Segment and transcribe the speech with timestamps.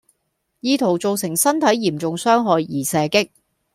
[0.61, 3.29] 意圖造成身體嚴重傷害而射擊